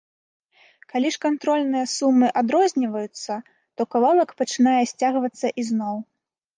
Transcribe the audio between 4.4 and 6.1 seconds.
пачынае сцягвацца ізноў.